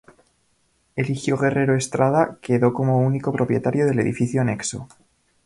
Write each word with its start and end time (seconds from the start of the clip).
Eligio 0.95 1.37
Guerrero 1.37 1.75
Estrada 1.75 2.39
quedó 2.41 2.73
como 2.73 2.97
único 3.05 3.31
propietario 3.31 3.85
del 3.85 3.99
edifico 3.99 4.41
anexo. 4.41 4.87